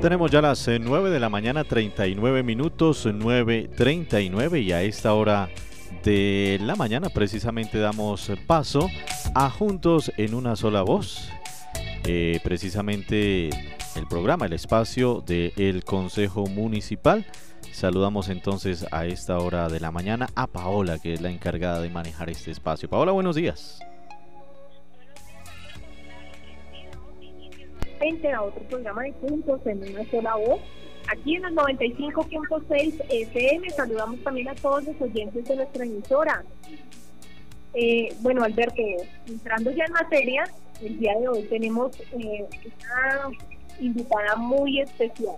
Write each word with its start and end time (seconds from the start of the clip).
Tenemos 0.00 0.30
ya 0.30 0.40
las 0.40 0.66
9 0.66 1.08
eh, 1.08 1.12
de 1.12 1.20
la 1.20 1.28
mañana, 1.28 1.62
39 1.62 2.42
minutos, 2.42 3.04
9.39 3.04 4.62
y 4.62 4.72
a 4.72 4.82
esta 4.82 5.12
hora 5.12 5.50
de 6.02 6.58
la 6.62 6.74
mañana 6.74 7.10
precisamente 7.10 7.78
damos 7.78 8.32
paso 8.46 8.88
a 9.34 9.50
Juntos 9.50 10.10
en 10.16 10.32
una 10.32 10.56
sola 10.56 10.80
voz. 10.80 11.28
Eh, 12.06 12.40
precisamente 12.42 13.50
el 13.94 14.06
programa, 14.08 14.46
el 14.46 14.54
espacio 14.54 15.22
del 15.26 15.84
Consejo 15.84 16.46
Municipal. 16.46 17.26
Saludamos 17.70 18.30
entonces 18.30 18.86
a 18.92 19.04
esta 19.04 19.38
hora 19.38 19.68
de 19.68 19.80
la 19.80 19.90
mañana 19.90 20.30
a 20.34 20.46
Paola, 20.46 20.98
que 20.98 21.12
es 21.12 21.20
la 21.20 21.30
encargada 21.30 21.78
de 21.82 21.90
manejar 21.90 22.30
este 22.30 22.50
espacio. 22.50 22.88
Paola, 22.88 23.12
buenos 23.12 23.36
días. 23.36 23.80
A 28.00 28.42
otro 28.42 28.62
programa 28.62 29.02
de 29.02 29.12
Juntos 29.12 29.60
en 29.66 29.82
una 29.82 30.10
sola 30.10 30.34
voz. 30.36 30.60
Aquí 31.08 31.36
en 31.36 31.44
el 31.44 31.54
95.6 31.54 32.94
FM 33.10 33.70
saludamos 33.70 34.22
también 34.22 34.48
a 34.48 34.54
todos 34.54 34.84
los 34.84 35.00
oyentes 35.02 35.44
de 35.46 35.56
nuestra 35.56 35.84
emisora. 35.84 36.42
Eh, 37.74 38.14
bueno, 38.20 38.42
Alberto, 38.42 38.82
entrando 39.26 39.70
ya 39.72 39.84
en 39.84 39.92
materia, 39.92 40.44
el 40.80 40.98
día 40.98 41.14
de 41.18 41.28
hoy 41.28 41.42
tenemos 41.44 41.92
eh, 42.12 42.46
una 42.64 43.36
invitada 43.80 44.36
muy 44.36 44.80
especial. 44.80 45.36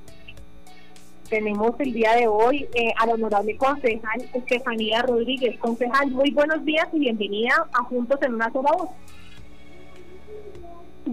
Tenemos 1.29 1.73
el 1.81 1.93
día 1.93 2.15
de 2.15 2.29
hoy 2.29 2.69
eh, 2.75 2.93
al 2.99 3.11
honorable 3.11 3.57
concejal 3.57 4.29
Estefanía 4.35 5.03
Rodríguez. 5.03 5.59
Concejal, 5.59 6.13
muy 6.13 6.31
buenos 6.31 6.65
días 6.65 6.87
y 6.93 7.01
bienvenida 7.01 7.67
a 7.73 7.83
Juntos 7.85 8.21
en 8.23 8.35
una 8.35 8.53
sola 8.53 8.71
voz. 8.73 8.91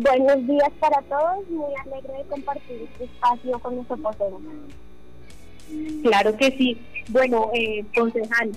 Buenos 0.01 0.47
días 0.47 0.71
para 0.79 1.01
todos, 1.01 1.45
muy 1.49 1.73
alegre 1.75 2.19
de 2.19 2.23
compartir 2.29 2.87
este 2.89 3.03
espacio 3.03 3.59
con 3.59 3.75
nuestro 3.75 3.97
vocero. 3.97 4.39
Claro 6.03 6.37
que 6.37 6.51
sí. 6.51 6.77
Bueno, 7.09 7.51
eh, 7.53 7.83
concejal, 7.93 8.51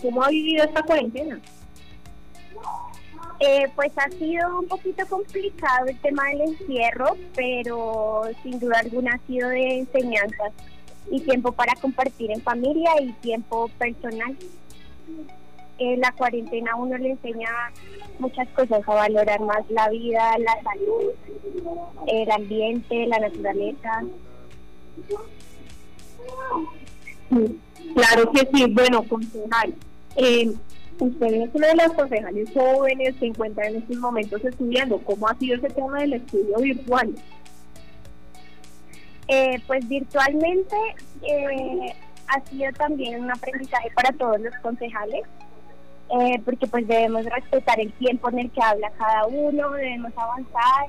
¿cómo 0.00 0.22
ha 0.22 0.28
vivido 0.28 0.62
esta 0.62 0.84
cuarentena? 0.84 1.40
Eh, 3.40 3.66
pues 3.74 3.90
ha 3.96 4.08
sido 4.10 4.60
un 4.60 4.68
poquito 4.68 5.04
complicado 5.08 5.86
el 5.88 5.98
tema 5.98 6.22
del 6.28 6.42
encierro, 6.42 7.16
pero 7.34 8.22
sin 8.44 8.60
duda 8.60 8.78
alguna 8.78 9.14
ha 9.14 9.26
sido 9.26 9.48
de 9.48 9.78
enseñanzas 9.78 10.52
y 11.10 11.18
tiempo 11.18 11.50
para 11.50 11.74
compartir 11.74 12.30
en 12.30 12.42
familia 12.42 12.92
y 13.02 13.10
tiempo 13.14 13.68
personal. 13.76 14.36
En 15.78 16.00
la 16.00 16.12
cuarentena 16.12 16.74
uno 16.76 16.96
le 16.96 17.10
enseña 17.10 17.50
muchas 18.18 18.48
cosas, 18.48 18.80
a 18.86 18.94
valorar 18.94 19.40
más 19.40 19.68
la 19.68 19.88
vida, 19.90 20.38
la 20.38 20.62
salud, 20.62 21.12
el 22.06 22.30
ambiente, 22.30 23.06
la 23.06 23.18
naturaleza. 23.18 24.04
Claro 27.94 28.32
que 28.32 28.48
sí, 28.52 28.66
bueno, 28.72 29.02
concejal. 29.02 29.74
Eh, 30.16 30.52
usted 30.98 31.26
es 31.26 31.50
uno 31.52 31.66
de 31.66 31.74
los 31.74 31.92
concejales 31.92 32.48
jóvenes 32.54 33.14
que 33.16 33.26
encuentra 33.26 33.66
en 33.66 33.76
estos 33.76 33.96
momentos 33.96 34.44
estudiando. 34.44 34.98
¿Cómo 34.98 35.28
ha 35.28 35.34
sido 35.38 35.56
ese 35.56 35.68
tema 35.68 36.00
del 36.00 36.14
estudio 36.14 36.56
virtual? 36.58 37.14
Eh, 39.28 39.60
pues 39.66 39.86
virtualmente 39.88 40.76
eh, 41.22 41.92
ha 42.28 42.40
sido 42.48 42.72
también 42.72 43.24
un 43.24 43.30
aprendizaje 43.30 43.90
para 43.90 44.12
todos 44.12 44.40
los 44.40 44.54
concejales 44.62 45.22
eh, 46.08 46.40
porque 46.44 46.66
pues 46.66 46.86
debemos 46.86 47.24
respetar 47.24 47.80
el 47.80 47.92
tiempo 47.94 48.28
en 48.30 48.38
el 48.40 48.50
que 48.50 48.62
habla 48.62 48.90
cada 48.96 49.26
uno, 49.26 49.70
debemos 49.70 50.12
avanzar. 50.16 50.86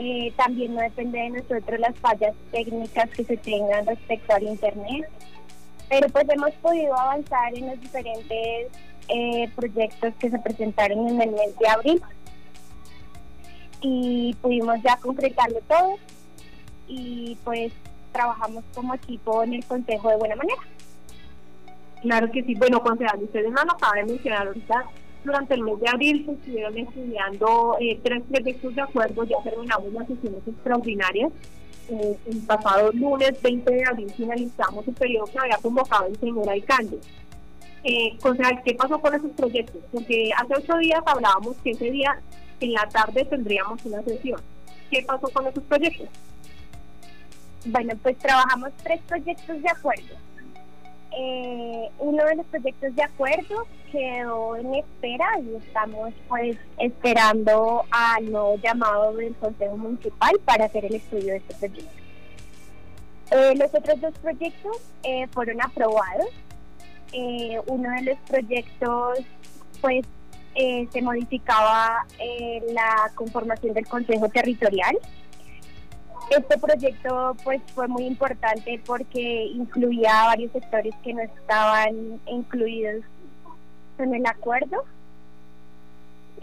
Eh, 0.00 0.32
también 0.36 0.74
no 0.74 0.80
depende 0.80 1.18
de 1.18 1.30
nosotros 1.30 1.78
las 1.78 1.94
fallas 1.98 2.34
técnicas 2.50 3.10
que 3.10 3.24
se 3.24 3.36
tengan 3.36 3.84
respecto 3.86 4.34
al 4.34 4.44
Internet, 4.44 5.06
pero 5.90 6.08
pues 6.08 6.26
hemos 6.30 6.52
podido 6.54 6.96
avanzar 6.96 7.54
en 7.54 7.66
los 7.68 7.78
diferentes 7.78 8.68
eh, 9.08 9.50
proyectos 9.54 10.14
que 10.18 10.30
se 10.30 10.38
presentaron 10.38 11.08
en 11.08 11.20
el 11.20 11.30
mes 11.32 11.58
de 11.58 11.68
abril 11.68 12.02
y 13.82 14.34
pudimos 14.40 14.80
ya 14.82 14.96
concretarlo 14.96 15.60
todo 15.68 15.96
y 16.88 17.36
pues 17.44 17.72
trabajamos 18.12 18.64
como 18.74 18.94
equipo 18.94 19.42
en 19.42 19.54
el 19.54 19.64
consejo 19.64 20.08
de 20.08 20.16
buena 20.16 20.36
manera. 20.36 20.62
Claro 22.02 22.30
que 22.32 22.42
sí. 22.42 22.54
Bueno, 22.56 22.82
concejal, 22.82 23.22
ustedes 23.22 23.50
no 23.50 23.64
lo 23.64 23.72
acaban 23.72 24.06
de 24.06 24.12
mencionar 24.12 24.48
ahorita. 24.48 24.84
Durante 25.24 25.54
el 25.54 25.62
mes 25.62 25.78
de 25.78 25.88
abril 25.88 26.24
se 26.26 26.32
estuvieron 26.32 26.76
estudiando 26.76 27.76
eh, 27.80 28.00
tres 28.02 28.22
proyectos 28.28 28.74
de 28.74 28.82
acuerdo, 28.82 29.22
ya 29.22 29.36
terminamos 29.44 29.92
las 29.92 30.08
sesiones 30.08 30.40
extraordinarias. 30.46 31.32
Eh, 31.88 32.18
el 32.26 32.38
pasado 32.38 32.90
lunes 32.92 33.40
20 33.40 33.72
de 33.72 33.84
abril 33.84 34.12
finalizamos 34.16 34.86
el 34.88 34.94
periodo 34.94 35.26
que 35.26 35.38
había 35.38 35.56
convocado 35.58 36.06
el 36.06 36.18
señor 36.18 36.50
alcalde. 36.50 36.98
Eh, 37.84 38.18
¿qué 38.64 38.74
pasó 38.74 39.00
con 39.00 39.14
esos 39.14 39.30
proyectos? 39.32 39.80
Porque 39.92 40.30
hace 40.36 40.54
ocho 40.56 40.76
días 40.78 41.02
hablábamos 41.06 41.56
que 41.62 41.70
ese 41.70 41.90
día 41.90 42.18
en 42.58 42.72
la 42.72 42.88
tarde 42.88 43.24
tendríamos 43.24 43.84
una 43.84 44.02
sesión. 44.02 44.40
¿Qué 44.90 45.04
pasó 45.06 45.28
con 45.28 45.46
esos 45.46 45.62
proyectos? 45.64 46.08
Bueno, 47.64 47.94
pues 48.02 48.18
trabajamos 48.18 48.70
tres 48.82 49.00
proyectos 49.06 49.62
de 49.62 49.68
acuerdo 49.68 50.31
eh, 51.16 51.90
uno 51.98 52.24
de 52.24 52.36
los 52.36 52.46
proyectos 52.46 52.94
de 52.96 53.02
acuerdo 53.02 53.66
quedó 53.90 54.56
en 54.56 54.74
espera 54.76 55.26
y 55.40 55.56
estamos 55.56 56.14
pues 56.28 56.56
esperando 56.78 57.84
al 57.90 58.30
nuevo 58.30 58.56
llamado 58.56 59.14
del 59.14 59.34
Consejo 59.34 59.76
Municipal 59.76 60.32
para 60.44 60.64
hacer 60.64 60.86
el 60.86 60.94
estudio 60.94 61.32
de 61.32 61.36
este 61.36 61.54
proyecto. 61.54 62.02
Eh, 63.30 63.54
los 63.56 63.74
otros 63.74 64.00
dos 64.00 64.18
proyectos 64.18 64.76
eh, 65.02 65.26
fueron 65.32 65.60
aprobados. 65.62 66.28
Uno 67.66 67.90
de 67.90 68.02
los 68.04 68.18
proyectos 68.26 69.18
pues 69.82 70.06
se 70.54 71.02
modificaba 71.02 72.06
la 72.72 73.10
conformación 73.14 73.74
del 73.74 73.86
Consejo 73.86 74.30
Territorial 74.30 74.96
este 76.30 76.58
proyecto 76.58 77.36
pues 77.44 77.60
fue 77.74 77.88
muy 77.88 78.04
importante 78.04 78.80
porque 78.86 79.44
incluía 79.44 80.24
varios 80.26 80.52
sectores 80.52 80.94
que 81.02 81.14
no 81.14 81.22
estaban 81.22 82.20
incluidos 82.26 83.04
en 83.98 84.14
el 84.14 84.26
acuerdo 84.26 84.84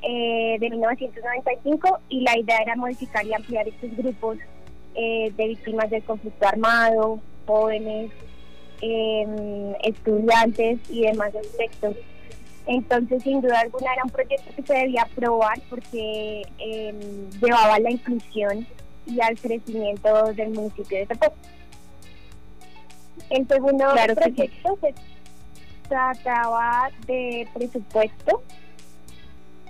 eh, 0.01 0.57
de 0.59 0.69
1995 0.69 2.00
y 2.09 2.22
la 2.22 2.38
idea 2.38 2.57
era 2.59 2.75
modificar 2.75 3.25
y 3.25 3.34
ampliar 3.34 3.68
estos 3.68 3.95
grupos 3.97 4.38
eh, 4.95 5.31
de 5.35 5.47
víctimas 5.47 5.89
del 5.89 6.03
conflicto 6.03 6.47
armado, 6.47 7.19
jóvenes, 7.45 8.12
em, 8.81 9.73
estudiantes 9.84 10.79
y 10.89 11.01
demás 11.01 11.34
aspectos. 11.35 11.95
Entonces, 12.66 13.23
sin 13.23 13.41
duda 13.41 13.59
alguna, 13.62 13.94
era 13.94 14.03
un 14.03 14.09
proyecto 14.09 14.56
que 14.56 14.62
se 14.62 14.73
debía 14.73 15.01
aprobar 15.03 15.59
porque 15.69 16.44
em, 16.59 17.29
llevaba 17.41 17.79
la 17.79 17.91
inclusión 17.91 18.66
y 19.06 19.22
al 19.22 19.40
crecimiento 19.40 20.34
del 20.34 20.50
municipio 20.50 21.00
de 21.00 21.06
Tepó. 21.06 21.34
El 23.30 23.48
segundo 23.48 23.86
proyecto 24.16 24.78
se 24.82 24.94
trataba 25.88 26.90
de 27.06 27.48
presupuesto. 27.54 28.42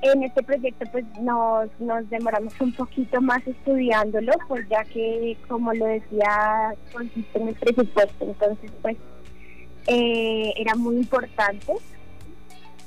En 0.02 0.24
este 0.24 0.44
proyecto 0.44 0.86
pues 0.92 1.06
nos, 1.20 1.70
nos 1.80 2.10
demoramos 2.10 2.54
un 2.62 2.72
poquito 2.72 3.20
más 3.20 3.46
estudiándolo, 3.46 4.32
pues 4.48 4.68
ya 4.70 4.84
que 4.86 5.38
como 5.48 5.74
lo 5.74 5.86
decía, 5.86 6.74
consiste 6.94 7.38
en 7.38 7.50
el 7.50 7.56
presupuesto, 7.56 8.26
entonces 8.26 8.72
pues 8.82 8.98
eh, 9.88 10.54
era 10.56 10.76
muy 10.76 10.98
importante 10.98 11.74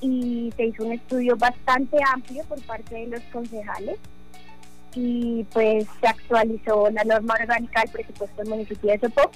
y 0.01 0.53
se 0.57 0.67
hizo 0.67 0.85
un 0.85 0.93
estudio 0.93 1.37
bastante 1.37 1.99
amplio 2.13 2.45
por 2.45 2.61
parte 2.63 2.95
de 2.95 3.07
los 3.09 3.21
concejales 3.33 3.99
y 4.95 5.45
pues 5.53 5.87
se 6.01 6.07
actualizó 6.07 6.91
la 6.91 7.05
norma 7.05 7.35
orgánica 7.41 7.81
del 7.81 7.91
presupuesto 7.91 8.43
del 8.43 8.51
municipio 8.51 8.91
de 8.91 8.99
Sopó, 8.99 9.31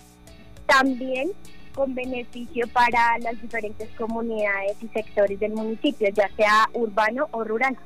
también 0.66 1.30
con 1.74 1.94
beneficio 1.94 2.66
para 2.68 3.18
las 3.18 3.40
diferentes 3.40 3.88
comunidades 3.90 4.76
y 4.82 4.88
sectores 4.88 5.38
del 5.38 5.52
municipio, 5.52 6.08
ya 6.08 6.28
sea 6.36 6.68
urbano 6.72 7.28
o 7.32 7.44
rural. 7.44 7.76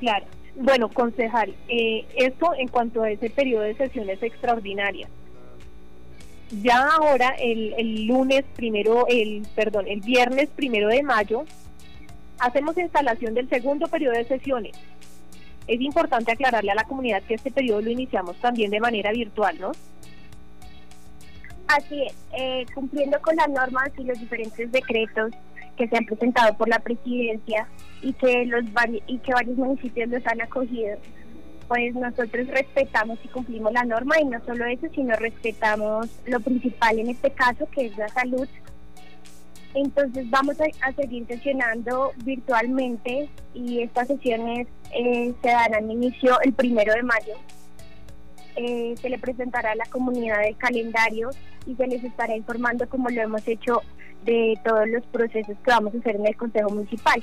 Claro. 0.00 0.26
Bueno, 0.56 0.88
concejal, 0.88 1.52
eh, 1.68 2.06
esto 2.16 2.52
en 2.56 2.68
cuanto 2.68 3.02
a 3.02 3.10
ese 3.10 3.28
periodo 3.28 3.62
de 3.64 3.74
sesiones 3.74 4.22
extraordinarias. 4.22 5.10
Ya 6.62 6.88
ahora, 6.90 7.34
el, 7.40 7.74
el 7.76 8.06
lunes 8.06 8.44
primero, 8.54 9.06
el 9.08 9.44
perdón, 9.56 9.86
el 9.88 10.00
viernes 10.00 10.48
primero 10.54 10.88
de 10.88 11.02
mayo, 11.02 11.44
hacemos 12.38 12.76
instalación 12.76 13.34
del 13.34 13.48
segundo 13.48 13.86
periodo 13.86 14.14
de 14.14 14.24
sesiones 14.24 14.76
es 15.66 15.80
importante 15.80 16.32
aclararle 16.32 16.70
a 16.70 16.74
la 16.74 16.84
comunidad 16.84 17.22
que 17.22 17.34
este 17.34 17.50
periodo 17.50 17.80
lo 17.80 17.90
iniciamos 17.90 18.36
también 18.36 18.70
de 18.70 18.80
manera 18.80 19.12
virtual, 19.12 19.58
¿no? 19.60 19.72
Así 21.66 22.02
es, 22.02 22.14
eh, 22.38 22.66
cumpliendo 22.74 23.18
con 23.22 23.36
las 23.36 23.48
normas 23.48 23.90
y 23.96 24.04
los 24.04 24.18
diferentes 24.20 24.70
decretos 24.70 25.32
que 25.76 25.88
se 25.88 25.96
han 25.96 26.04
presentado 26.04 26.54
por 26.56 26.68
la 26.68 26.78
presidencia 26.78 27.66
y 28.02 28.12
que 28.12 28.44
los 28.44 28.64
y 29.06 29.18
que 29.18 29.32
varios 29.32 29.56
municipios 29.56 30.08
los 30.10 30.26
han 30.26 30.40
acogido. 30.42 30.96
pues 31.66 31.94
nosotros 31.94 32.46
respetamos 32.48 33.18
y 33.24 33.28
cumplimos 33.28 33.72
la 33.72 33.84
norma 33.84 34.20
y 34.20 34.26
no 34.26 34.38
solo 34.44 34.66
eso, 34.66 34.86
sino 34.94 35.16
respetamos 35.16 36.08
lo 36.26 36.38
principal 36.40 36.98
en 36.98 37.08
este 37.08 37.30
caso, 37.30 37.66
que 37.70 37.86
es 37.86 37.96
la 37.96 38.08
salud. 38.08 38.46
Entonces 39.74 40.30
vamos 40.30 40.56
a, 40.60 40.92
seguir 40.92 41.26
sesionando 41.26 42.12
virtualmente 42.24 43.28
y 43.54 43.82
estas 43.82 44.06
sesiones 44.06 44.68
eh, 44.92 45.34
se 45.42 45.48
darán 45.48 45.90
inicio 45.90 46.40
el 46.42 46.52
primero 46.52 46.92
de 46.94 47.02
mayo. 47.02 47.34
Eh, 48.56 48.94
se 49.00 49.10
le 49.10 49.18
presentará 49.18 49.72
a 49.72 49.74
la 49.74 49.86
comunidad 49.86 50.46
el 50.46 50.56
calendario 50.56 51.30
y 51.66 51.74
se 51.74 51.88
les 51.88 52.04
estará 52.04 52.36
informando 52.36 52.88
como 52.88 53.10
lo 53.10 53.20
hemos 53.20 53.46
hecho 53.48 53.82
de 54.24 54.56
todos 54.64 54.88
los 54.88 55.04
procesos 55.06 55.56
que 55.64 55.70
vamos 55.70 55.92
a 55.94 55.98
hacer 55.98 56.16
en 56.16 56.26
el 56.26 56.36
Consejo 56.36 56.70
Municipal 56.70 57.22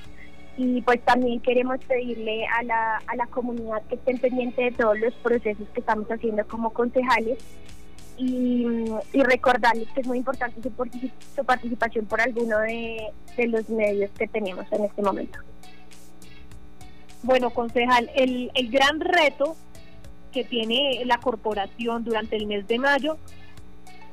y 0.58 0.82
pues 0.82 1.00
también 1.06 1.40
queremos 1.40 1.80
pedirle 1.86 2.46
a 2.48 2.64
la, 2.64 2.98
a 3.08 3.16
la 3.16 3.26
comunidad 3.28 3.82
que 3.84 3.96
estén 3.96 4.18
pendientes 4.18 4.72
de 4.74 4.84
todos 4.84 5.00
los 5.00 5.14
procesos 5.16 5.68
que 5.74 5.80
estamos 5.80 6.08
haciendo 6.12 6.46
como 6.48 6.72
concejales 6.72 7.40
y, 8.22 9.24
recordarles 9.24 9.88
que 9.90 10.02
es 10.02 10.08
muy 10.08 10.20
importante 10.20 10.62
su, 10.62 11.44
participación 11.44 12.06
por 12.06 12.22
alguno 12.22 12.60
de, 12.60 13.08
de 13.36 13.48
los 13.48 13.68
medios 13.70 14.12
que 14.12 14.28
tenemos 14.28 14.66
en 14.72 14.86
este 14.86 15.02
momento. 15.02 15.40
Bueno, 17.24 17.50
concejal, 17.50 18.10
el, 18.16 18.52
el 18.54 18.70
gran 18.70 19.00
reto 19.00 19.56
que 20.32 20.44
tiene 20.44 21.04
la 21.06 21.18
corporación 21.18 22.04
durante 22.04 22.36
el 22.36 22.48
mes 22.48 22.68
de 22.68 22.80
mayo 22.80 23.18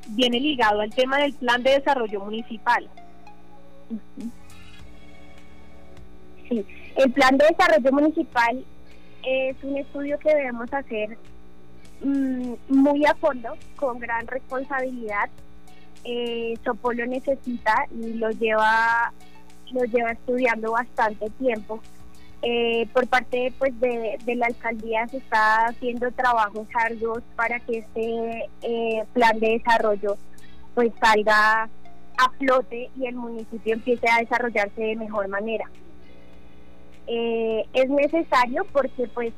viene 0.08 0.40
ligado 0.40 0.80
al 0.80 0.90
tema 0.90 1.18
del 1.18 1.34
plan 1.34 1.62
de 1.62 1.70
desarrollo 1.72 2.20
municipal. 2.20 2.88
Sí, 6.48 6.64
el 6.96 7.12
plan 7.12 7.36
de 7.36 7.46
desarrollo 7.46 7.92
municipal 7.92 8.64
es 9.22 9.56
un 9.62 9.76
estudio 9.76 10.18
que 10.18 10.34
debemos 10.34 10.72
hacer 10.72 11.18
mm, 12.02 12.54
muy 12.68 13.04
a 13.04 13.14
fondo, 13.14 13.56
con 13.76 13.98
gran 13.98 14.26
responsabilidad. 14.26 15.30
Eh, 16.04 16.54
Sopo 16.64 16.92
lo 16.92 17.06
necesita 17.06 17.86
y 17.90 18.14
lo 18.14 18.30
lleva, 18.30 19.12
lo 19.72 19.84
lleva 19.84 20.12
estudiando 20.12 20.72
bastante 20.72 21.28
tiempo. 21.38 21.80
Eh, 22.40 22.86
por 22.92 23.08
parte 23.08 23.52
pues 23.58 23.78
de, 23.80 24.16
la 24.36 24.46
alcaldía 24.46 25.08
se 25.08 25.16
está 25.16 25.66
haciendo 25.66 26.08
trabajos 26.12 26.68
arduos 26.72 27.20
para 27.34 27.58
que 27.58 27.78
este 27.78 28.48
eh, 28.62 29.04
plan 29.12 29.40
de 29.40 29.58
desarrollo 29.58 30.16
pues 30.76 30.92
salga 31.00 31.68
a 32.16 32.30
flote 32.38 32.90
y 32.96 33.06
el 33.06 33.16
municipio 33.16 33.74
empiece 33.74 34.06
a 34.08 34.20
desarrollarse 34.20 34.80
de 34.80 34.96
mejor 34.96 35.26
manera. 35.26 35.68
Eh, 37.08 37.64
es 37.72 37.90
necesario 37.90 38.64
porque 38.72 39.08
pues 39.08 39.32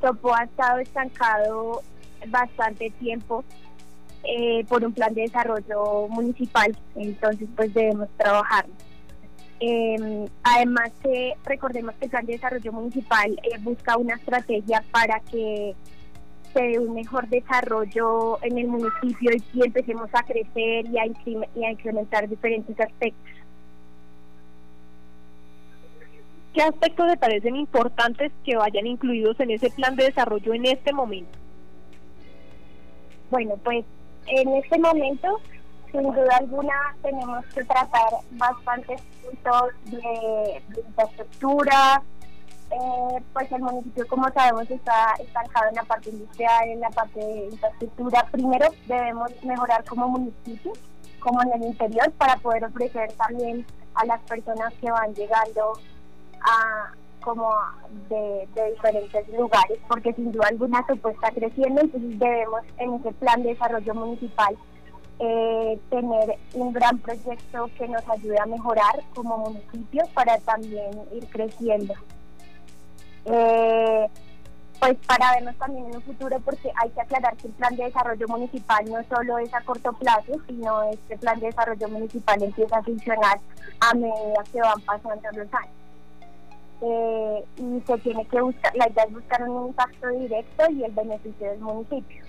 Topo 0.00 0.34
ha 0.34 0.44
estado 0.44 0.78
estancado 0.78 1.82
bastante 2.28 2.90
tiempo 2.98 3.44
eh, 4.24 4.64
por 4.68 4.84
un 4.84 4.92
plan 4.92 5.14
de 5.14 5.22
desarrollo 5.22 6.08
municipal, 6.08 6.76
entonces 6.94 7.48
pues 7.56 7.72
debemos 7.72 8.08
trabajar. 8.16 8.66
Em, 9.60 10.26
además 10.42 10.90
que 11.02 11.34
recordemos 11.44 11.94
que 11.96 12.06
el 12.06 12.10
plan 12.10 12.26
de 12.26 12.32
desarrollo 12.32 12.72
municipal 12.72 13.30
eh, 13.42 13.58
busca 13.60 13.96
una 13.96 14.14
estrategia 14.14 14.82
para 14.90 15.20
que 15.20 15.74
se 16.52 16.62
dé 16.62 16.78
un 16.78 16.94
mejor 16.94 17.28
desarrollo 17.28 18.42
en 18.42 18.58
el 18.58 18.68
municipio 18.68 19.30
y, 19.52 19.62
empecemos 19.62 20.08
a 20.14 20.22
crecer 20.22 20.86
y 20.86 20.98
a 20.98 21.70
incrementar 21.70 22.28
diferentes 22.28 22.78
aspectos. 22.80 23.39
¿Qué 26.52 26.62
aspectos 26.62 27.06
le 27.06 27.16
parecen 27.16 27.54
importantes 27.54 28.32
que 28.44 28.56
vayan 28.56 28.86
incluidos 28.86 29.38
en 29.38 29.52
ese 29.52 29.70
plan 29.70 29.94
de 29.94 30.04
desarrollo 30.04 30.52
en 30.52 30.66
este 30.66 30.92
momento? 30.92 31.38
Bueno, 33.30 33.56
pues 33.62 33.84
en 34.26 34.48
este 34.56 34.78
momento, 34.78 35.40
sin 35.92 36.02
duda 36.02 36.36
alguna, 36.38 36.74
tenemos 37.02 37.44
que 37.46 37.64
tratar 37.64 38.10
bastantes 38.32 39.00
puntos 39.22 39.70
de, 39.84 40.62
infraestructura. 40.88 42.02
Eh, 42.72 43.22
pues 43.32 43.50
el 43.52 43.62
municipio, 43.62 44.06
como 44.08 44.28
sabemos, 44.30 44.68
está 44.70 45.14
estancado 45.20 45.68
en 45.68 45.74
la 45.76 45.84
parte 45.84 46.10
industrial, 46.10 46.68
en 46.68 46.80
la 46.80 46.90
parte 46.90 47.20
de 47.20 47.46
infraestructura. 47.46 48.26
Primero 48.32 48.68
debemos 48.86 49.30
mejorar 49.44 49.84
como 49.84 50.08
municipio, 50.08 50.72
como 51.20 51.42
en 51.42 51.52
el 51.52 51.68
interior, 51.68 52.10
para 52.12 52.36
poder 52.36 52.64
ofrecer 52.64 53.12
también 53.12 53.64
a 53.94 54.04
las 54.06 54.20
personas 54.22 54.72
que 54.80 54.90
van 54.90 55.14
llegando 55.14 55.72
como 57.22 57.50
de, 58.08 58.48
diferentes 58.70 59.28
lugares, 59.28 59.78
porque 59.88 60.12
sin 60.14 60.32
duda 60.32 60.48
alguna 60.48 60.84
se 60.86 60.94
está 60.94 61.30
creciendo, 61.30 61.82
entonces 61.82 62.18
debemos 62.18 62.62
en 62.78 62.94
ese 62.94 63.12
plan 63.12 63.42
de 63.42 63.50
desarrollo 63.50 63.94
municipal 63.94 64.56
eh, 65.18 65.78
tener 65.90 66.38
un 66.54 66.72
gran 66.72 66.98
proyecto 66.98 67.70
que 67.76 67.88
nos 67.88 68.08
ayude 68.08 68.38
a 68.40 68.46
mejorar 68.46 69.02
como 69.14 69.36
municipio 69.38 70.04
para 70.14 70.38
también 70.38 70.90
ir 71.12 71.26
creciendo. 71.28 71.94
Eh, 73.26 74.08
pues 74.80 74.96
para 75.06 75.32
vernos 75.32 75.54
también 75.56 75.86
en 75.86 75.96
un 75.96 76.02
futuro, 76.02 76.40
porque 76.40 76.72
hay 76.74 76.88
que 76.88 77.02
aclarar 77.02 77.36
que 77.36 77.48
el 77.48 77.52
plan 77.52 77.76
de 77.76 77.84
desarrollo 77.84 78.26
municipal 78.28 78.82
no 78.90 79.04
solo 79.14 79.36
es 79.36 79.52
a 79.52 79.60
corto 79.60 79.92
plazo, 79.92 80.32
sino 80.46 80.82
este 80.84 81.18
plan 81.18 81.38
de 81.38 81.48
desarrollo 81.48 81.88
municipal 81.90 82.42
empieza 82.42 82.78
a 82.78 82.82
funcionar 82.82 83.38
a 83.80 83.94
medida 83.94 84.42
que 84.50 84.60
van 84.60 84.80
pasando 84.80 85.30
los 85.32 85.52
años. 85.52 85.79
Eh, 86.82 87.44
y 87.58 87.82
se 87.86 87.98
tiene 87.98 88.24
que 88.26 88.40
buscar, 88.40 88.74
la 88.74 88.88
idea 88.88 89.04
es 89.04 89.12
buscar 89.12 89.48
un 89.48 89.68
impacto 89.68 90.08
directo 90.08 90.70
y 90.70 90.84
el 90.84 90.92
beneficio 90.92 91.50
del 91.50 91.60
municipio. 91.60 92.22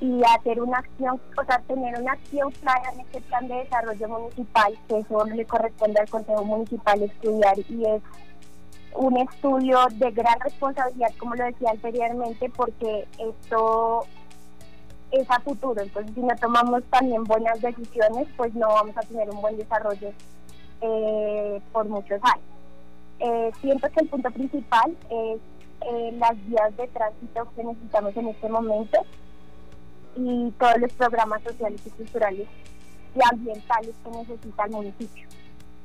Y 0.00 0.22
hacer 0.24 0.60
una 0.60 0.78
acción, 0.78 1.20
o 1.38 1.44
sea, 1.44 1.58
tener 1.60 2.00
una 2.00 2.12
acción 2.12 2.50
clara 2.50 2.92
en 2.92 3.00
este 3.00 3.20
plan 3.22 3.46
de 3.46 3.54
desarrollo 3.54 4.08
municipal, 4.08 4.76
que 4.88 4.98
eso 4.98 5.24
le 5.24 5.44
corresponde 5.46 6.00
al 6.00 6.10
Consejo 6.10 6.44
Municipal 6.44 7.02
estudiar 7.02 7.58
y 7.68 7.84
es 7.84 8.02
un 8.96 9.16
estudio 9.18 9.78
de 9.94 10.10
gran 10.10 10.38
responsabilidad, 10.40 11.12
como 11.18 11.34
lo 11.34 11.44
decía 11.44 11.70
anteriormente, 11.70 12.50
porque 12.56 13.06
esto 13.18 14.04
es 15.10 15.30
a 15.30 15.40
futuro. 15.40 15.80
Entonces, 15.80 16.12
si 16.14 16.20
no 16.20 16.34
tomamos 16.36 16.82
también 16.90 17.24
buenas 17.24 17.60
decisiones, 17.60 18.28
pues 18.36 18.54
no 18.54 18.68
vamos 18.68 18.96
a 18.96 19.02
tener 19.02 19.30
un 19.30 19.40
buen 19.40 19.56
desarrollo 19.56 20.12
eh, 20.80 21.60
por 21.72 21.88
muchos 21.88 22.20
años. 22.22 22.53
Eh, 23.20 23.50
siento 23.60 23.88
que 23.90 24.00
el 24.00 24.08
punto 24.08 24.30
principal 24.30 24.96
es 25.10 25.40
eh, 25.80 26.12
las 26.18 26.46
vías 26.46 26.76
de 26.76 26.88
tránsito 26.88 27.46
que 27.54 27.64
necesitamos 27.64 28.16
en 28.16 28.28
este 28.28 28.48
momento 28.48 28.98
y 30.16 30.50
todos 30.52 30.78
los 30.78 30.92
programas 30.94 31.42
sociales 31.42 31.80
y 31.84 31.90
culturales 31.90 32.48
y 33.14 33.18
ambientales 33.30 33.94
que 34.02 34.10
necesita 34.10 34.64
el 34.64 34.70
municipio. 34.70 35.28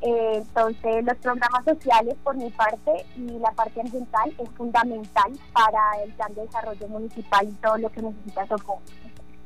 Eh, 0.02 0.36
entonces, 0.38 1.04
los 1.04 1.18
programas 1.18 1.66
sociales, 1.66 2.16
por 2.24 2.36
mi 2.38 2.50
parte, 2.52 3.06
y 3.18 3.38
la 3.40 3.52
parte 3.52 3.82
ambiental 3.82 4.34
es 4.38 4.50
fundamental 4.52 5.32
para 5.52 6.04
el 6.04 6.14
plan 6.14 6.34
de 6.34 6.42
desarrollo 6.44 6.88
municipal 6.88 7.48
y 7.48 7.54
todo 7.54 7.78
lo 7.78 7.90
que 7.90 8.02
necesita 8.02 8.48
Sopó. 8.48 8.80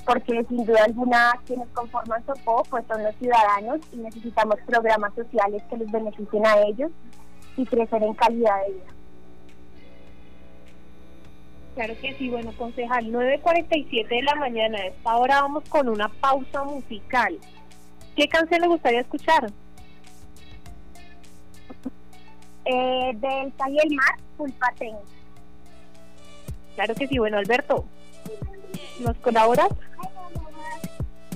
Porque 0.06 0.44
sin 0.50 0.66
duda 0.66 0.84
alguna, 0.84 1.32
quienes 1.46 1.68
conforman 1.70 2.24
Sopó 2.26 2.64
pues 2.70 2.86
son 2.88 3.04
los 3.04 3.16
ciudadanos 3.16 3.80
y 3.92 3.98
necesitamos 3.98 4.58
programas 4.68 5.14
sociales 5.16 5.64
que 5.70 5.78
les 5.78 5.92
beneficien 5.92 6.46
a 6.46 6.62
ellos 6.62 6.92
y 7.58 7.66
crecer 7.66 8.04
en 8.04 8.14
calidad 8.14 8.66
de 8.66 8.74
vida. 8.74 8.94
Claro 11.76 11.96
que 12.00 12.14
sí, 12.16 12.30
bueno, 12.30 12.52
concejal, 12.56 13.06
9.47 13.08 14.08
de 14.08 14.22
la 14.22 14.36
mañana, 14.36 14.78
a 14.78 14.86
esta 14.88 15.18
hora 15.18 15.42
vamos 15.42 15.64
con 15.70 15.90
una 15.90 16.08
pausa 16.08 16.64
musical. 16.64 17.38
¿Qué 18.16 18.28
canción 18.28 18.62
le 18.62 18.68
gustaría 18.68 19.02
escuchar? 19.02 19.52
Eh, 22.66 23.12
del 23.16 23.54
Calle 23.58 23.80
el 23.84 23.96
Mar, 23.96 24.16
Pulpaten. 24.38 24.96
Claro 26.76 26.96
que 26.96 27.08
sí, 27.08 27.18
bueno, 27.18 27.38
Alberto, 27.38 27.86
¿nos 29.00 29.18
colaboras? 29.18 29.70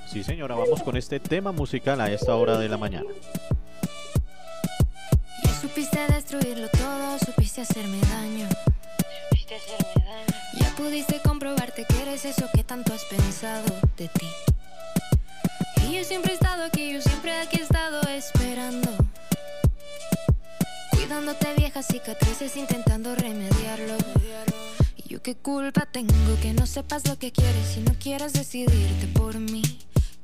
Sí, 0.07 0.23
señora, 0.23 0.55
vamos 0.55 0.81
con 0.83 0.95
este 0.97 1.19
tema 1.19 1.51
musical 1.51 1.99
a 1.99 2.11
esta 2.11 2.35
hora 2.35 2.57
de 2.57 2.69
la 2.69 2.77
mañana. 2.77 3.09
Supiste 5.77 6.07
destruirlo 6.07 6.67
todo, 6.69 7.19
supiste 7.19 7.61
hacerme 7.61 7.99
daño. 8.09 8.49
Supiste 9.29 9.57
hacerme 9.57 10.05
daño. 10.07 10.59
Ya 10.59 10.75
pudiste 10.75 11.19
comprobarte 11.19 11.85
que 11.85 12.01
eres 12.01 12.25
eso 12.25 12.49
que 12.51 12.63
tanto 12.63 12.95
has 12.95 13.05
pensado 13.05 13.67
de 13.95 14.07
ti. 14.07 14.27
Y 15.87 15.97
yo 15.97 16.03
siempre 16.03 16.31
he 16.31 16.33
estado 16.33 16.63
aquí, 16.63 16.93
yo 16.93 16.99
siempre 16.99 17.31
aquí 17.31 17.57
he 17.59 17.61
estado 17.61 18.01
esperando. 18.09 18.89
Cuidándote 20.93 21.53
viejas 21.53 21.85
cicatrices, 21.85 22.57
intentando 22.57 23.13
remediarlo. 23.13 23.97
Y 24.95 25.09
yo 25.09 25.21
qué 25.21 25.35
culpa 25.35 25.85
tengo 25.85 26.39
que 26.41 26.53
no 26.53 26.65
sepas 26.65 27.07
lo 27.07 27.19
que 27.19 27.31
quieres 27.31 27.77
y 27.77 27.81
no 27.81 27.93
quieras 27.99 28.33
decidirte 28.33 29.05
por 29.13 29.37
mí. 29.37 29.61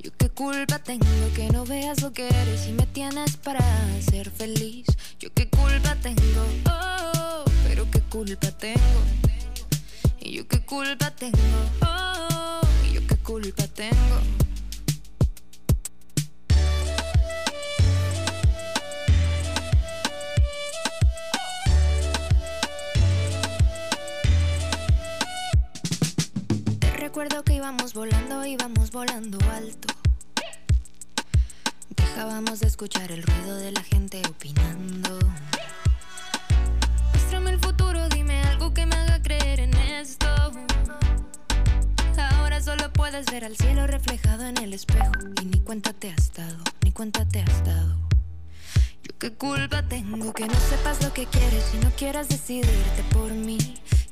Yo 0.04 0.12
qué 0.18 0.30
culpa 0.30 0.80
tengo 0.80 1.06
que 1.36 1.50
no 1.50 1.66
veas 1.66 2.02
lo 2.02 2.12
que 2.12 2.28
eres 2.28 2.68
y 2.68 2.74
me 2.74 2.86
tienes 2.86 3.38
para 3.38 3.62
ser 4.02 4.30
feliz. 4.30 4.86
Yo 5.20 5.34
qué 5.34 5.50
culpa 5.50 5.96
tengo, 6.02 6.46
oh, 6.70 7.46
pero 7.68 7.90
qué 7.90 8.02
culpa 8.02 8.52
tengo 8.52 9.24
yo 10.34 10.48
qué 10.48 10.60
culpa 10.62 11.12
tengo, 11.12 11.38
oh, 11.82 12.62
yo 12.92 13.06
qué 13.06 13.18
culpa 13.18 13.68
tengo. 13.68 14.53
Volando, 28.94 29.40
alto. 29.52 29.88
Dejábamos 31.90 32.60
de 32.60 32.68
escuchar 32.68 33.12
el 33.12 33.24
ruido 33.24 33.58
de 33.58 33.72
la 33.72 33.82
gente 33.82 34.22
opinando. 34.30 35.18
Muéstrame 37.12 37.50
el 37.50 37.60
futuro, 37.60 38.08
dime 38.10 38.40
algo 38.44 38.72
que 38.72 38.86
me 38.86 38.96
haga 38.96 39.20
creer 39.20 39.62
en 39.62 39.74
esto. 39.74 40.28
Ahora 42.38 42.62
solo 42.62 42.94
puedes 42.94 43.26
ver 43.32 43.46
al 43.46 43.58
cielo 43.58 43.88
reflejado 43.88 44.46
en 44.46 44.58
el 44.60 44.74
espejo. 44.74 45.12
Y 45.42 45.46
ni 45.46 45.60
cuenta 45.62 45.92
te 45.92 46.12
has 46.12 46.32
dado, 46.32 46.64
ni 46.84 46.92
cuenta 46.92 47.28
te 47.28 47.42
has 47.42 47.66
dado. 47.66 47.98
Yo 49.02 49.18
qué 49.18 49.34
culpa 49.34 49.82
tengo 49.82 50.32
que 50.34 50.46
no 50.46 50.60
sepas 50.70 51.02
lo 51.04 51.12
que 51.12 51.26
quieres 51.26 51.66
y 51.74 51.84
no 51.84 51.90
quieras 51.98 52.30
decidirte 52.30 53.04
por 53.12 53.32
mí. 53.32 53.58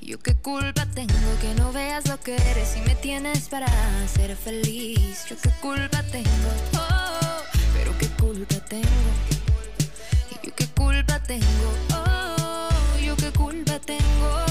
Yo 0.01 0.17
qué 0.19 0.35
culpa 0.35 0.85
tengo 0.95 1.13
que 1.39 1.53
no 1.55 1.71
veas 1.71 2.07
lo 2.07 2.19
que 2.19 2.35
eres 2.35 2.75
y 2.75 2.81
me 2.81 2.95
tienes 2.95 3.47
para 3.49 3.67
ser 4.07 4.35
feliz. 4.35 5.25
Yo 5.29 5.35
qué 5.41 5.51
culpa 5.61 6.01
tengo, 6.11 6.49
oh, 6.73 7.41
pero 7.73 7.95
qué 7.99 8.07
culpa 8.19 8.55
tengo. 8.67 8.87
Yo 10.43 10.55
qué 10.55 10.67
culpa 10.67 11.21
tengo, 11.21 11.45
oh, 11.93 12.99
yo 12.99 13.15
qué 13.15 13.31
culpa 13.31 13.79
tengo. 13.79 14.50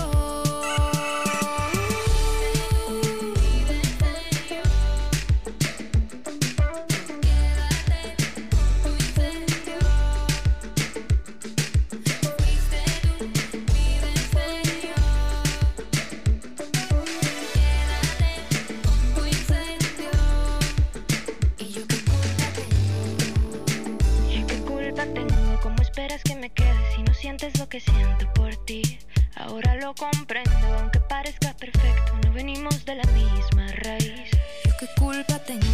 Culpa 25.00 25.14
tengo, 25.14 25.60
¿cómo 25.62 25.82
esperas 25.82 26.22
que 26.22 26.36
me 26.36 26.50
quede 26.50 26.94
si 26.94 27.02
no 27.02 27.14
sientes 27.14 27.58
lo 27.58 27.68
que 27.68 27.80
siento 27.80 28.32
por 28.34 28.56
ti? 28.64 28.98
Ahora 29.34 29.76
lo 29.76 29.94
comprendo, 29.94 30.78
aunque 30.78 31.00
parezca 31.00 31.54
perfecto, 31.56 32.12
no 32.24 32.32
venimos 32.32 32.84
de 32.84 32.96
la 32.96 33.04
misma 33.12 33.66
raíz. 33.68 34.30
Yo 34.64 34.72
qué 34.78 34.86
culpa 34.98 35.38
tengo. 35.38 35.64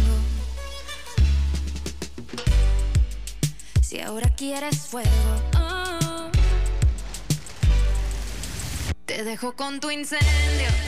Si 3.81 3.99
ahora 3.99 4.29
quieres 4.35 4.79
fuego, 4.79 5.09
oh, 5.57 6.29
te 9.05 9.23
dejo 9.23 9.55
con 9.55 9.79
tu 9.79 9.89
incendio. 9.89 10.86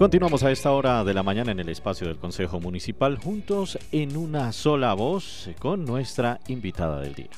Continuamos 0.00 0.42
a 0.44 0.50
esta 0.50 0.72
hora 0.72 1.04
de 1.04 1.12
la 1.12 1.22
mañana 1.22 1.52
en 1.52 1.60
el 1.60 1.68
espacio 1.68 2.06
del 2.06 2.16
Consejo 2.16 2.58
Municipal, 2.58 3.18
juntos 3.18 3.78
en 3.92 4.16
una 4.16 4.50
sola 4.50 4.94
voz 4.94 5.50
con 5.58 5.84
nuestra 5.84 6.40
invitada 6.48 7.00
del 7.00 7.14
día. 7.14 7.28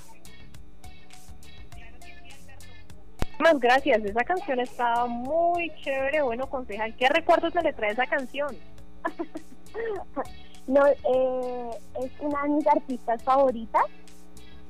Muchas 3.40 3.58
gracias, 3.58 4.04
esa 4.04 4.22
canción 4.22 4.60
estaba 4.60 5.06
muy 5.06 5.72
chévere. 5.82 6.22
Bueno, 6.22 6.48
concejal, 6.48 6.94
¿qué 6.94 7.08
recuerdos 7.08 7.52
se 7.52 7.62
le 7.62 7.72
trae 7.72 7.90
esa 7.90 8.06
canción? 8.06 8.56
No, 10.68 10.86
eh, 10.86 11.70
es 12.04 12.12
una 12.20 12.44
de 12.44 12.48
mis 12.50 12.66
artistas 12.68 13.20
favoritas 13.24 13.82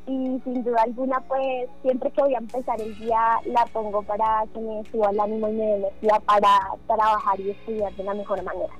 y 0.07 0.41
sin 0.45 0.65
duda 0.65 0.83
alguna 0.83 1.21
pues 1.21 1.69
siempre 1.83 2.11
que 2.11 2.23
voy 2.23 2.35
a 2.35 2.39
empezar 2.39 2.81
el 2.81 2.99
día 2.99 3.39
la 3.47 3.65
pongo 3.67 4.03
para 4.03 4.45
que 4.53 4.61
me 4.61 4.83
suba 4.91 5.11
el 5.11 5.21
ánimo 5.21 5.49
y 5.49 5.53
me 5.53 5.65
dé 5.65 5.75
energía 5.77 6.21
para 6.27 6.61
trabajar 6.87 7.41
y 7.41 7.51
estudiar 7.51 7.93
de 7.95 8.05
la 8.05 8.15
mejor 8.15 8.43
manera. 8.43 8.73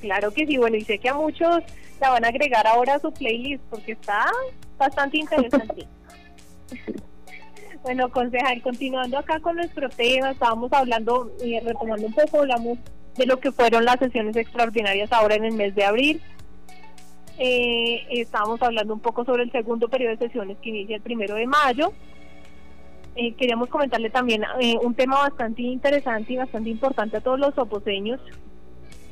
Claro 0.00 0.32
que 0.32 0.46
sí, 0.46 0.56
bueno, 0.56 0.76
y 0.76 0.82
sé 0.82 0.98
que 0.98 1.08
a 1.08 1.14
muchos 1.14 1.62
la 2.00 2.10
van 2.10 2.24
a 2.24 2.28
agregar 2.28 2.66
ahora 2.66 2.94
a 2.94 2.98
su 2.98 3.12
playlist 3.12 3.62
porque 3.70 3.92
está 3.92 4.26
bastante 4.78 5.18
interesante. 5.18 5.86
bueno, 7.82 8.10
concejal, 8.10 8.62
continuando 8.62 9.18
acá 9.18 9.40
con 9.40 9.56
nuestro 9.56 9.88
tema, 9.90 10.30
estábamos 10.30 10.72
hablando, 10.72 11.30
y 11.44 11.58
retomando 11.60 12.06
un 12.06 12.14
poco, 12.14 12.40
hablamos 12.40 12.78
de 13.16 13.26
lo 13.26 13.38
que 13.38 13.52
fueron 13.52 13.84
las 13.84 13.98
sesiones 13.98 14.36
extraordinarias 14.36 15.12
ahora 15.12 15.34
en 15.34 15.44
el 15.44 15.52
mes 15.52 15.74
de 15.74 15.84
abril. 15.84 16.22
Eh, 17.42 18.06
estábamos 18.10 18.60
hablando 18.60 18.92
un 18.92 19.00
poco 19.00 19.24
sobre 19.24 19.44
el 19.44 19.50
segundo 19.50 19.88
periodo 19.88 20.10
de 20.10 20.26
sesiones 20.26 20.58
que 20.58 20.68
inicia 20.68 20.96
el 20.96 21.02
primero 21.02 21.36
de 21.36 21.46
mayo. 21.46 21.90
Eh, 23.16 23.32
queríamos 23.32 23.70
comentarle 23.70 24.10
también 24.10 24.42
eh, 24.60 24.76
un 24.82 24.94
tema 24.94 25.16
bastante 25.16 25.62
interesante 25.62 26.34
y 26.34 26.36
bastante 26.36 26.68
importante 26.68 27.16
a 27.16 27.22
todos 27.22 27.40
los 27.40 27.56
oposeños 27.56 28.20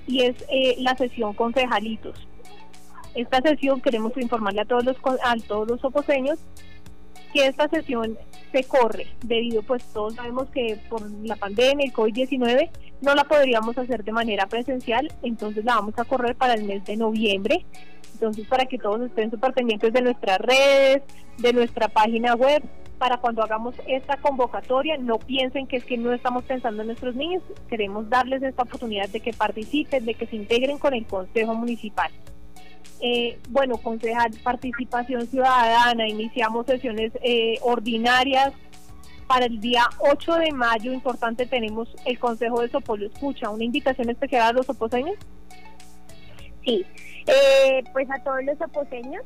y 0.06 0.24
es 0.24 0.36
eh, 0.50 0.76
la 0.78 0.94
sesión 0.94 1.32
concejalitos. 1.32 2.28
Esta 3.14 3.40
sesión 3.40 3.80
queremos 3.80 4.14
informarle 4.18 4.60
a 4.60 4.66
todos 4.66 4.84
los 4.84 4.96
a 5.24 5.34
todos 5.46 5.66
los 5.66 5.82
oposeños 5.82 6.38
que 7.32 7.46
esta 7.46 7.66
sesión 7.68 8.18
se 8.52 8.64
corre 8.64 9.06
debido 9.22 9.62
pues 9.62 9.82
todos 9.92 10.14
sabemos 10.14 10.48
que 10.50 10.78
por 10.90 11.10
la 11.22 11.36
pandemia 11.36 11.86
el 11.86 11.92
COVID-19 11.92 12.70
no 13.00 13.14
la 13.14 13.24
podríamos 13.24 13.76
hacer 13.78 14.04
de 14.04 14.12
manera 14.12 14.46
presencial, 14.46 15.12
entonces 15.22 15.64
la 15.64 15.76
vamos 15.76 15.94
a 15.98 16.04
correr 16.04 16.36
para 16.36 16.54
el 16.54 16.64
mes 16.64 16.84
de 16.84 16.96
noviembre. 16.96 17.64
Entonces 18.18 18.46
para 18.48 18.66
que 18.66 18.78
todos 18.78 19.00
estén 19.02 19.30
súper 19.30 19.52
pendientes 19.52 19.92
de 19.92 20.02
nuestras 20.02 20.38
redes, 20.38 21.02
de 21.38 21.52
nuestra 21.52 21.88
página 21.88 22.34
web, 22.34 22.62
para 22.98 23.18
cuando 23.18 23.44
hagamos 23.44 23.76
esta 23.86 24.16
convocatoria 24.16 24.98
no 24.98 25.18
piensen 25.18 25.68
que 25.68 25.76
es 25.76 25.84
que 25.84 25.96
no 25.96 26.12
estamos 26.12 26.42
pensando 26.44 26.82
en 26.82 26.88
nuestros 26.88 27.14
niños, 27.14 27.42
queremos 27.68 28.10
darles 28.10 28.42
esta 28.42 28.64
oportunidad 28.64 29.08
de 29.08 29.20
que 29.20 29.32
participen, 29.32 30.04
de 30.04 30.14
que 30.14 30.26
se 30.26 30.34
integren 30.34 30.78
con 30.78 30.94
el 30.94 31.06
Consejo 31.06 31.54
Municipal. 31.54 32.10
Eh, 33.00 33.38
bueno, 33.50 33.76
concejal, 33.76 34.32
participación 34.42 35.28
ciudadana, 35.28 36.08
iniciamos 36.08 36.66
sesiones 36.66 37.12
eh, 37.22 37.58
ordinarias. 37.62 38.52
Para 39.28 39.44
el 39.44 39.60
día 39.60 39.84
8 39.98 40.34
de 40.36 40.52
mayo, 40.52 40.92
importante, 40.92 41.46
tenemos 41.46 41.94
el 42.06 42.18
Consejo 42.18 42.62
de 42.62 42.70
Sopolo 42.70 43.06
Escucha, 43.06 43.50
una 43.50 43.62
invitación 43.62 44.08
especial 44.10 44.42
a 44.42 44.52
los 44.52 44.66
soposeños. 44.66 45.16
Sí, 46.64 46.84
eh, 47.26 47.84
pues 47.92 48.10
a 48.10 48.22
todos 48.22 48.44
los 48.44 48.60
oposeños 48.60 49.22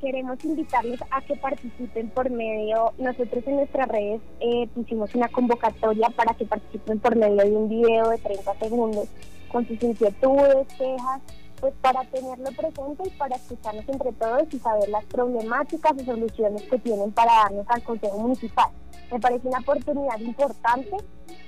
queremos 0.00 0.42
invitarlos 0.44 1.00
a 1.10 1.20
que 1.20 1.36
participen 1.36 2.08
por 2.10 2.30
medio, 2.30 2.92
nosotros 2.98 3.44
en 3.46 3.56
nuestras 3.56 3.88
redes 3.88 4.20
eh, 4.40 4.66
pusimos 4.74 5.14
una 5.14 5.28
convocatoria 5.28 6.08
para 6.10 6.34
que 6.34 6.46
participen 6.46 6.98
por 6.98 7.16
medio 7.16 7.36
de 7.36 7.50
un 7.50 7.68
video 7.68 8.08
de 8.08 8.18
30 8.18 8.54
segundos 8.54 9.08
con 9.52 9.66
sus 9.66 9.82
inquietudes, 9.82 10.66
quejas, 10.78 11.20
pues 11.60 11.74
para 11.82 12.02
tenerlo 12.04 12.50
presente 12.52 13.02
y 13.06 13.10
para 13.10 13.36
escucharnos 13.36 13.86
entre 13.88 14.12
todos 14.12 14.42
y 14.50 14.58
saber 14.58 14.88
las 14.88 15.04
problemáticas 15.04 15.92
y 16.00 16.04
soluciones 16.04 16.62
que 16.62 16.78
tienen 16.78 17.12
para 17.12 17.32
darnos 17.34 17.66
al 17.68 17.82
Consejo 17.82 18.18
Municipal. 18.18 18.70
Me 19.10 19.18
parece 19.18 19.48
una 19.48 19.58
oportunidad 19.58 20.18
importante, 20.20 20.96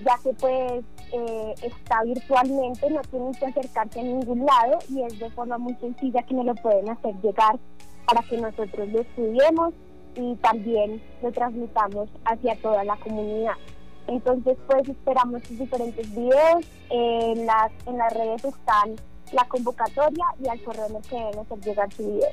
ya 0.05 0.19
que 0.23 0.33
pues 0.35 0.85
eh, 1.13 1.55
está 1.63 2.03
virtualmente, 2.03 2.91
no 2.91 3.01
tienen 3.03 3.33
que 3.35 3.47
acercarse 3.47 4.01
a 4.01 4.03
ningún 4.03 4.45
lado 4.45 4.79
y 4.89 5.03
es 5.03 5.19
de 5.19 5.31
forma 5.31 5.59
muy 5.59 5.75
sencilla 5.77 6.23
que 6.23 6.35
nos 6.35 6.47
lo 6.47 6.55
pueden 6.57 6.89
hacer 6.91 7.15
llegar 7.23 7.59
para 8.07 8.23
que 8.23 8.39
nosotros 8.39 8.89
lo 8.89 9.01
estudiemos 9.01 9.75
y 10.17 10.35
también 10.37 11.03
lo 11.23 11.33
transmitamos 11.33 12.09
hacia 12.25 12.57
toda 12.57 12.85
la 12.85 12.97
comunidad. 12.97 13.55
Entonces, 14.09 14.59
pues 14.67 14.89
esperamos 14.89 15.43
sus 15.45 15.59
diferentes 15.59 16.11
videos. 16.15 16.65
En 16.91 17.47
las, 17.47 17.71
en 17.87 17.99
las 17.99 18.13
redes 18.13 18.45
están 18.45 18.97
la 19.33 19.45
convocatoria 19.49 20.25
y 20.43 20.49
al 20.49 20.63
correo 20.63 20.87
el 20.89 21.03
que 21.09 21.17
deben 21.17 21.39
hacer 21.39 21.61
llegar 21.61 21.93
su 21.93 22.07
video. 22.07 22.29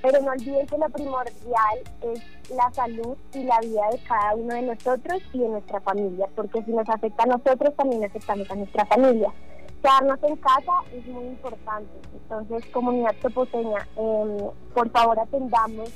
pero 0.04 0.22
no 0.22 0.30
olviden 0.30 0.68
que 0.68 0.78
lo 0.78 0.88
primordial 0.90 1.80
es 2.02 2.22
la 2.56 2.72
salud 2.72 3.18
y 3.34 3.46
la 3.46 3.60
vida 3.62 3.82
de 3.92 3.98
cada 4.08 4.36
uno 4.36 4.54
de 4.54 4.62
nosotros 4.62 5.24
y 5.34 5.40
de 5.40 5.50
nuestra 5.50 5.82
familia, 5.82 6.28
porque 6.36 6.64
si 6.64 6.72
nos 6.72 6.88
afecta 6.88 7.24
a 7.24 7.26
nosotros 7.26 7.76
también 7.76 8.04
afectamos 8.04 8.50
a 8.52 8.56
nuestra 8.56 8.86
familia. 8.86 9.34
Quedarnos 9.82 10.20
en 10.24 10.36
casa 10.38 10.72
es 10.94 11.08
muy 11.08 11.26
importante, 11.26 11.90
entonces 12.14 12.66
comunidad 12.72 13.16
toposeña, 13.22 13.88
em, 13.96 14.38
por 14.74 14.90
favor 14.92 15.20
atendamos 15.20 15.90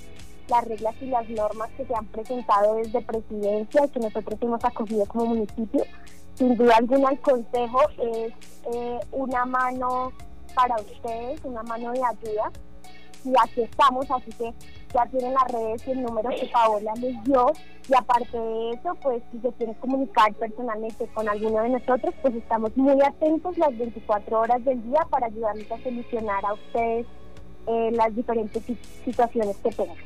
las 0.48 0.64
reglas 0.66 0.96
y 1.02 1.06
las 1.08 1.30
normas 1.30 1.70
que 1.76 1.86
se 1.86 1.96
han 1.96 2.06
presentado 2.08 2.76
desde 2.76 3.02
presidencia 3.02 3.86
y 3.86 3.90
que 3.90 4.00
nosotros 4.00 4.40
hemos 4.42 4.64
acogido 4.64 5.06
como 5.06 5.26
municipio 5.26 5.84
sin 6.36 6.58
duda 6.58 6.78
alguna 6.78 7.12
el 7.12 7.20
consejo 7.20 7.80
es 7.98 8.34
eh, 8.74 9.00
una 9.12 9.46
mano 9.46 10.12
para 10.56 10.76
ustedes, 10.76 11.40
una 11.44 11.64
mano 11.64 11.92
de 11.92 12.02
ayuda. 12.04 12.52
Y 13.26 13.34
aquí 13.42 13.62
estamos, 13.62 14.10
así 14.12 14.32
que 14.32 14.54
ya 14.94 15.06
tienen 15.08 15.34
las 15.34 15.52
redes 15.52 15.88
y 15.88 15.92
el 15.92 16.04
número 16.04 16.30
que 16.30 16.46
Paola 16.48 16.94
les 16.96 17.24
dio. 17.24 17.52
Y 17.90 17.96
aparte 17.96 18.38
de 18.38 18.72
eso, 18.72 18.96
pues 19.02 19.24
si 19.32 19.40
se 19.40 19.52
quieren 19.54 19.76
comunicar 19.76 20.34
personalmente 20.36 21.08
con 21.14 21.28
alguno 21.28 21.64
de 21.64 21.70
nosotros, 21.70 22.14
pues 22.22 22.36
estamos 22.36 22.76
muy 22.78 23.02
atentos 23.02 23.58
las 23.58 23.78
24 23.78 24.40
horas 24.40 24.64
del 24.64 24.84
día 24.84 25.02
para 25.10 25.28
ayudarles 25.28 25.72
a 25.72 25.82
solucionar 25.82 26.46
a 26.46 26.54
ustedes 26.54 27.08
eh, 27.68 27.92
las 27.94 28.16
diferentes 28.16 28.64
situaciones 29.04 29.58
que 29.58 29.70
tengan. 29.72 29.98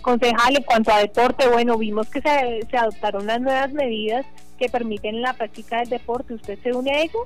Concejal, 0.00 0.56
en 0.56 0.62
cuanto 0.64 0.92
a 0.92 0.98
deporte, 0.98 1.48
bueno, 1.48 1.78
vimos 1.78 2.08
que 2.10 2.20
se, 2.20 2.66
se 2.68 2.76
adoptaron 2.76 3.26
las 3.26 3.40
nuevas 3.40 3.72
medidas 3.72 4.26
que 4.58 4.68
permiten 4.68 5.22
la 5.22 5.32
práctica 5.34 5.78
del 5.78 5.90
deporte. 5.90 6.34
¿Usted 6.34 6.58
se 6.60 6.72
une 6.72 6.90
a 6.90 7.02
eso? 7.02 7.18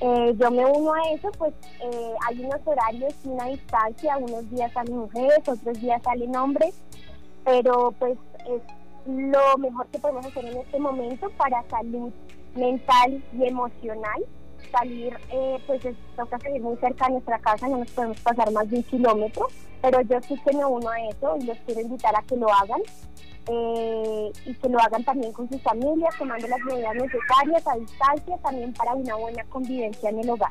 Eh, 0.00 0.34
yo 0.38 0.50
me 0.50 0.64
uno 0.64 0.92
a 0.94 1.10
eso, 1.10 1.30
pues 1.38 1.52
eh, 1.82 2.14
hay 2.28 2.44
unos 2.44 2.60
horarios 2.64 3.14
y 3.24 3.28
una 3.28 3.46
distancia, 3.46 4.16
unos 4.16 4.48
días 4.50 4.72
salen 4.72 4.96
mujeres, 4.96 5.40
otros 5.40 5.80
días 5.80 6.00
salen 6.02 6.36
hombres, 6.36 6.74
pero 7.44 7.92
pues 7.98 8.16
es 8.48 8.62
lo 9.06 9.58
mejor 9.58 9.86
que 9.88 9.98
podemos 9.98 10.24
hacer 10.26 10.44
en 10.44 10.58
este 10.58 10.78
momento 10.78 11.30
para 11.30 11.68
salud 11.68 12.12
mental 12.54 13.22
y 13.32 13.46
emocional. 13.46 14.24
Salir, 14.70 15.16
eh, 15.30 15.58
pues 15.66 15.84
es, 15.84 15.96
toca 16.16 16.38
seguir 16.38 16.60
muy 16.60 16.76
cerca 16.76 17.06
de 17.06 17.12
nuestra 17.12 17.38
casa, 17.38 17.68
no 17.68 17.78
nos 17.78 17.90
podemos 17.90 18.20
pasar 18.20 18.50
más 18.52 18.68
de 18.70 18.76
un 18.76 18.82
kilómetro, 18.84 19.48
pero 19.80 20.00
yo 20.02 20.20
sí 20.22 20.34
que 20.44 20.56
me 20.56 20.64
uno 20.64 20.88
a 20.88 21.00
eso 21.08 21.36
y 21.40 21.44
los 21.44 21.58
quiero 21.66 21.80
invitar 21.80 22.14
a 22.14 22.22
que 22.22 22.36
lo 22.36 22.52
hagan 22.52 22.80
eh, 23.50 24.32
y 24.44 24.54
que 24.54 24.68
lo 24.68 24.78
hagan 24.78 25.04
también 25.04 25.32
con 25.32 25.48
sus 25.48 25.60
familias, 25.62 26.14
tomando 26.18 26.46
las 26.48 26.60
medidas 26.60 26.94
necesarias 26.94 27.66
a 27.66 27.76
distancia, 27.76 28.36
también 28.38 28.72
para 28.74 28.94
una 28.94 29.14
buena 29.16 29.44
convivencia 29.44 30.10
en 30.10 30.20
el 30.20 30.30
hogar. 30.30 30.50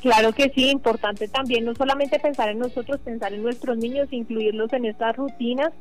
Claro 0.00 0.32
que 0.32 0.50
sí, 0.54 0.70
importante 0.70 1.26
también 1.26 1.64
no 1.64 1.74
solamente 1.74 2.20
pensar 2.20 2.48
en 2.50 2.60
nosotros, 2.60 3.00
pensar 3.00 3.32
en 3.32 3.42
nuestros 3.42 3.76
niños, 3.78 4.06
incluirlos 4.12 4.72
en 4.72 4.84
estas 4.84 5.16
rutinas, 5.16 5.72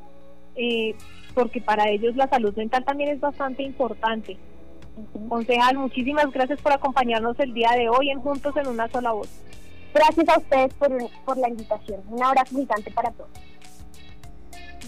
eh, 0.55 0.95
porque 1.35 1.61
para 1.61 1.89
ellos 1.89 2.15
la 2.15 2.27
salud 2.27 2.55
mental 2.55 2.83
también 2.83 3.11
es 3.11 3.19
bastante 3.19 3.61
importante. 3.61 4.37
Concejal, 5.29 5.77
muchísimas 5.77 6.31
gracias 6.31 6.61
por 6.61 6.71
acompañarnos 6.71 7.39
el 7.39 7.53
día 7.53 7.71
de 7.71 7.89
hoy 7.89 8.09
en 8.09 8.19
Juntos 8.21 8.55
en 8.57 8.67
una 8.67 8.87
sola 8.89 9.11
voz. 9.11 9.29
Gracias 9.93 10.29
a 10.29 10.37
ustedes 10.37 10.73
por, 10.75 10.89
por 11.25 11.37
la 11.37 11.49
invitación. 11.49 12.01
Un 12.09 12.23
abrazo 12.23 12.55
gigante 12.55 12.91
para 12.91 13.11
todos. 13.11 13.29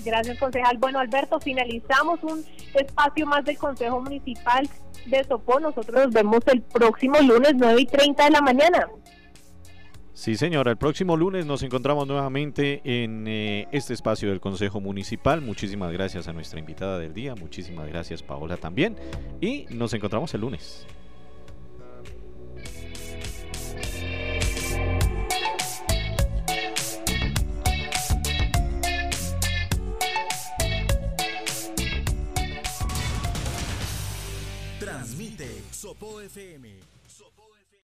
Gracias, 0.04 0.38
concejal. 0.39 0.78
Bueno, 0.78 1.00
Alberto, 1.00 1.39
finalizamos 1.39 2.24
un 2.24 2.43
espacio 2.74 3.26
más 3.26 3.43
del 3.45 3.58
Consejo 3.58 4.02
Municipal 4.02 4.67
de 5.06 5.24
Sopó. 5.24 5.60
Nosotros 5.60 6.06
nos 6.06 6.13
vemos 6.13 6.39
el 6.48 6.62
próximo 6.62 7.19
lunes, 7.19 7.54
9 7.56 7.82
y 7.82 7.86
30 7.86 8.24
de 8.24 8.30
la 8.32 8.41
mañana. 8.41 8.88
Sí, 10.19 10.36
señora. 10.36 10.71
El 10.71 10.75
próximo 10.75 11.15
lunes 11.15 11.45
nos 11.45 11.63
encontramos 11.63 12.05
nuevamente 12.05 12.82
en 12.84 13.25
eh, 13.25 13.69
este 13.71 13.93
espacio 13.93 14.27
del 14.27 14.41
Consejo 14.41 14.82
Municipal. 14.82 15.39
Muchísimas 15.39 15.93
gracias 15.93 16.27
a 16.27 16.34
nuestra 16.34 16.60
invitada 16.60 16.99
del 16.99 17.13
día. 17.13 17.36
Muchísimas 17.36 17.88
gracias, 17.88 18.21
Paola, 18.21 18.58
también. 18.58 18.97
Y 19.39 19.65
nos 19.69 19.93
encontramos 19.93 20.34
el 20.34 20.41
lunes. 20.41 20.86
Sopo 35.71 36.19
FM 36.19 36.88